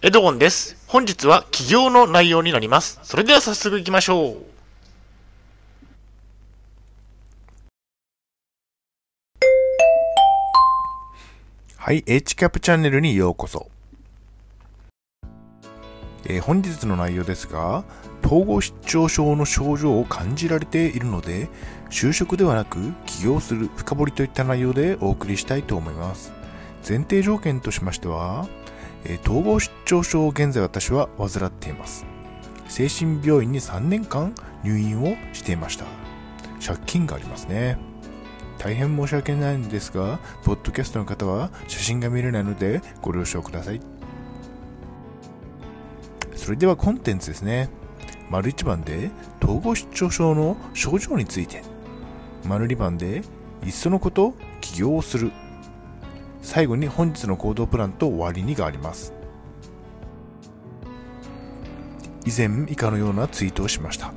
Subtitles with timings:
[0.00, 0.76] エドゴンです。
[0.86, 3.00] 本日は起業の内容になります。
[3.02, 4.36] それでは早速行きましょう。
[11.76, 13.68] はい、HCAP チャンネルにようこそ。
[16.26, 17.82] えー本日の内容ですが、
[18.24, 21.48] 統合失調症の症状を感じられているので、
[21.90, 26.32] 就職ではなく起業する深掘りといった内容でお送りしたいと思います。
[26.88, 28.46] 前提条件としましては、
[29.04, 32.06] え統合失調症を現在私は患っています。
[32.68, 35.84] 精神病院に3年間入院をしていました。
[36.64, 37.78] 借金がありますね。
[38.58, 43.80] 大変申し訳ないんですが、ポッドキャストの方は写真が見れないのでご了承ください。
[46.34, 47.70] それではコンテンツですね。
[48.30, 49.10] 丸1番で
[49.42, 51.62] 統合失調症の症状について。
[52.44, 53.22] 丸2番で
[53.64, 55.32] いっそのこと起業をする。
[56.48, 59.12] 最後に本日の行動プランと終わりにがあります。
[62.24, 64.14] 以前以下のようなツイートをしました。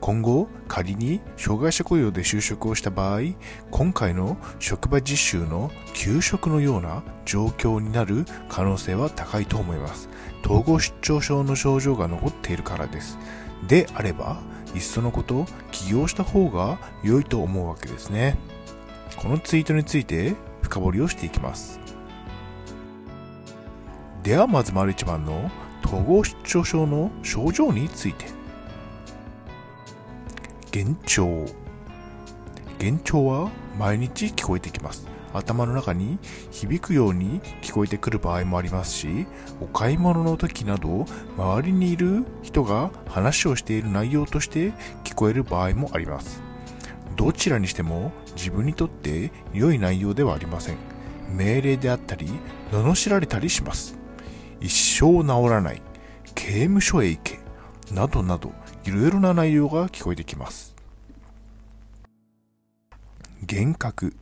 [0.00, 3.34] 今後仮に障害者雇用で就職をした場合
[3.70, 10.08] 今回の職場実習の休職のような状況になる可能性は高いと思います
[10.44, 13.16] 統合失調症の症状が残っているからです
[13.68, 14.40] であれば
[14.74, 18.36] いっそのこと起業した方が良いと思うわけですね
[19.16, 20.34] このツイートについて
[20.72, 21.78] 深掘りをしていきます。
[24.22, 25.50] ではまず丸一番の
[25.84, 28.24] 統合失調症の症状について。
[30.74, 31.26] 幻聴
[32.80, 35.06] 幻聴は毎日聞こえてきます。
[35.34, 36.18] 頭の中に
[36.50, 39.26] 響くように聞こえてくる場合もありますし
[39.62, 41.06] お買い物の時など
[41.38, 44.72] 周りにいる人が話をしている内容として
[45.04, 46.42] 聞こえる場合もあります。
[47.16, 50.76] どちらにしても自分にとって良い内容ではありません。
[51.30, 52.28] 命令であったり
[52.70, 53.96] 罵られたりします。
[54.60, 55.82] 一生治らない
[56.34, 57.40] 刑務所へ行け
[57.92, 58.52] などなど
[58.84, 60.74] いろいろな内容が聞こえてきます。
[63.50, 64.14] 幻覚。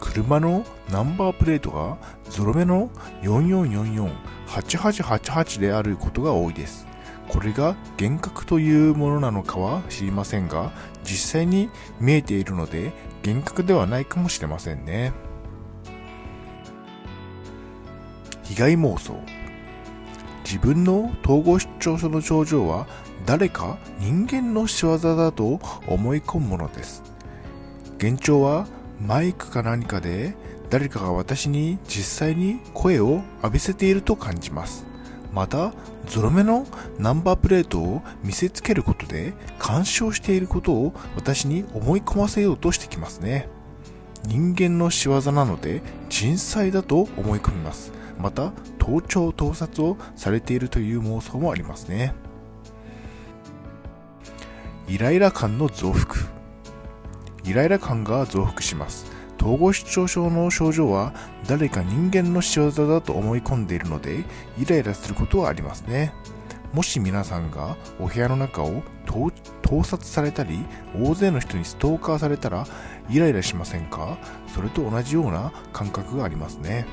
[0.00, 1.96] 車のナンバープレートが
[2.28, 2.90] ゾロ目の
[3.22, 6.86] 44448888であることが多いです。
[7.28, 10.72] これが幻覚というものなのかは知りませんが
[11.04, 11.70] 実際に
[12.00, 12.92] 見えているので
[13.24, 15.12] 幻覚ではないかもしれませんね。
[18.42, 19.14] 被害妄想。
[20.44, 22.86] 自分の統合失調症の症状は
[23.24, 27.02] 誰か人間の仕業だと思い込むものです。
[28.00, 28.66] 幻聴は
[29.00, 30.34] マイクか何かで
[30.70, 34.91] 誰かが私に実際に声を浴びせていると感じます。
[35.32, 35.72] また
[36.06, 36.66] ゾロ目の
[36.98, 43.48] ナンバープレートを見せつけることで干渉していることを私に思い込ませようとしてきますね。
[44.24, 47.92] 人間の仕業なので人災だと思い込みます。
[48.18, 52.14] また盗聴盗撮をされているという妄想もありますね。
[54.88, 56.14] イライラ感の増幅。
[57.44, 59.11] イライラ感が増幅します。
[59.42, 61.12] 統合失調症の症状は
[61.48, 64.24] 誰か人間の仕業だと思い込んでいるので
[64.56, 66.14] イライラすることはありますね。
[66.72, 70.64] もし皆さんがお部屋の中を盗撮されたり
[70.96, 72.66] 大勢の人にストーカーされたら
[73.10, 74.16] イライラしませんか？
[74.46, 76.86] それと同じような感覚がありますね。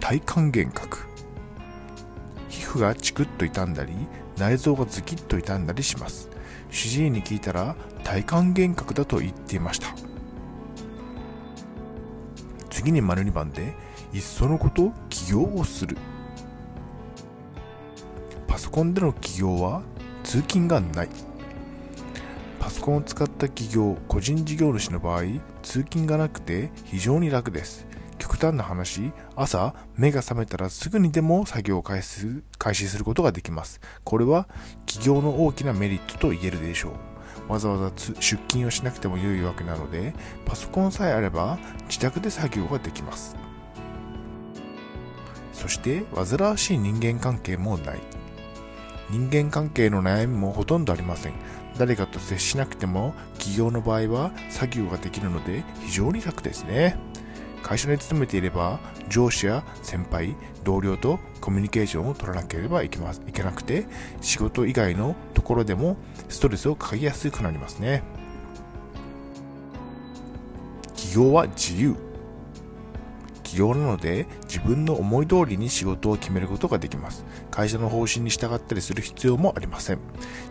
[0.00, 1.06] 体感幻覚。
[2.74, 3.92] 皮膚がチクッと傷んだり
[4.36, 6.28] 内臓がズキッと傷んだりします。
[6.70, 9.94] 主治医に聞いたら体感幻覚だと言っていました。
[12.70, 13.74] 次に丸2番で
[14.12, 15.96] いっそのこと起業をする。
[18.48, 19.82] パソコンでの起業は
[20.24, 21.08] 通勤がない。
[22.58, 25.22] パソコンを使った企業個人事業主の場合
[25.62, 27.86] 通勤がなくて非常に楽です。
[28.44, 33.80] 端な話朝目が覚めたらすぐにでも作業を開始する開始することができます。
[34.04, 34.48] これは
[34.86, 36.90] 企業の大きなメリットと言えるでしょ
[37.48, 37.52] う。
[37.52, 38.12] わざわざ出
[38.48, 40.14] 勤をしなくても良いわけなので
[40.46, 43.36] パソコンさえあれば自宅で作業ができます。
[45.52, 48.00] そして煩わしい人間関係もない。
[49.10, 51.34] 人間関係の悩みもほとんどありません。
[51.78, 56.96] 誰かと接しなくても企業の場合は作業ができるので非常に楽ですね。
[57.64, 58.78] 会社に勤めていれば
[59.08, 63.86] 上司や先輩同僚とコミュニケーションを取らなければいけますいけなくて
[64.20, 65.96] 仕事以外のところでも
[66.28, 68.02] ストレスをかけやすくなりますね。
[70.94, 71.96] 起業は自由。
[73.42, 77.24] 起業なので自分の思い通りに仕事を決めることができます。
[77.50, 79.98] 会社の方針に従ったりする必要もありません。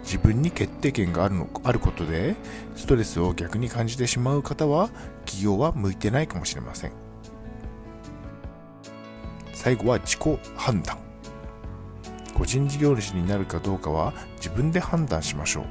[0.04, 2.36] 自分に決定権があるのあることで
[2.76, 4.90] ストレスを逆に感じてしまう方は
[5.26, 7.03] 起業は向いてないかもしれません。
[9.64, 10.98] 最後は自己判断。
[12.34, 15.64] 個人事業主になるかどうかは自分で判断しましょう。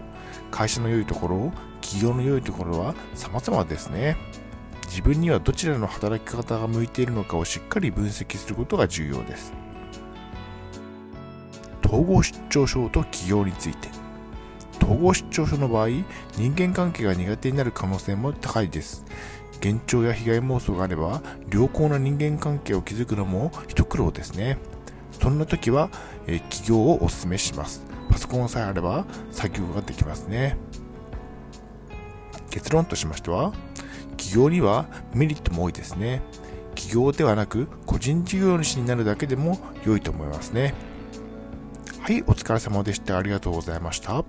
[0.51, 1.53] 会社の良いところ、
[1.83, 4.17] 企業の良いところは様々ですね。
[4.87, 9.53] 自分にはどちらの働き方が向いているのかをしっかり分析することが重要です。
[11.85, 13.91] 統合失調症と起業について。
[14.83, 15.89] 統合失調症の場合、
[16.39, 19.05] 人間関係が苦手になる可能性も高いです。
[19.63, 21.23] 幻聴や被害妄想があれば、
[21.53, 24.59] 良好な人間関係を築くのも一苦労ですね。
[25.13, 25.89] そんな時は、
[26.27, 27.85] え、起業をお勧めします。
[28.11, 30.57] パソコンさえあれば作業ができますね。
[32.51, 33.53] 結論としましては、
[34.17, 36.23] 起業にはメリットも多いですね。
[36.75, 40.75] 起業ではなく個人事業主になるだけでも良いと思いますね。
[42.01, 43.17] はい、お疲れ様でした。
[43.17, 44.25] ありがとうございました。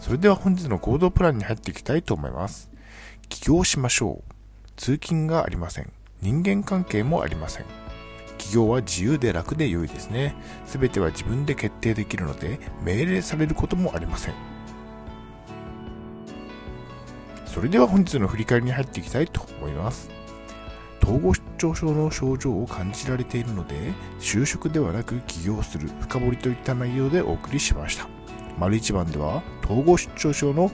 [0.00, 2.67] それでは本日の行動プランに入っていきたいと思います。
[3.28, 4.32] 起業しましょう。
[4.76, 5.92] 通勤がありません。
[6.22, 7.64] 人間関係もありません。
[8.38, 10.34] 起業は自由で楽で良いですね。
[10.66, 14.34] すべては自分で決定できるので、命令されることもありません。
[17.44, 20.10] それでは本日の振り返りに入っていきたいと思います。
[21.02, 28.08] 統合失調症の症状を感じられているので、就職ではなく起業する、深掘りといった内容でお送りしました。
[28.58, 30.70] 丸一番では、統合失調症の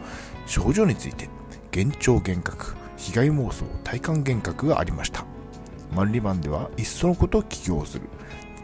[0.47, 1.29] 症状について、
[1.77, 5.25] 幻聴幻覚、被害妄想、体感幻覚がありました。
[5.93, 8.09] 丸二番では、いっそのこと起業する。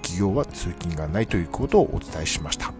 [0.01, 2.73] 起業は通勤がないということをお伝えしました。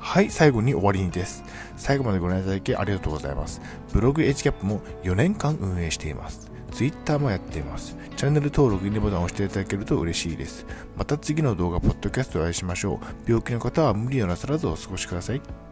[0.00, 1.44] はい、最後に終わりにです。
[1.76, 3.60] 最後までご覧いただきありがとうございます。
[3.92, 6.50] ブログ HCAP も4年間運営しています。
[6.72, 7.96] Twitter もやっています。
[8.16, 10.66] チャンネル登録、いいねボタンを押していただけると嬉しいです。
[10.96, 13.06] また次の動画、ポッドキャストでお会いしましょう。
[13.24, 15.69] 病気の方は無理をなさらずお過ごしください。